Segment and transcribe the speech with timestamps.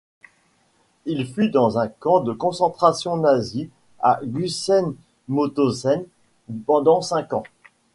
[1.05, 3.69] Il fut dans un camp de concentration nazi
[3.99, 6.05] à Gusen-Mauthausen
[6.65, 7.43] pendant cinq ans.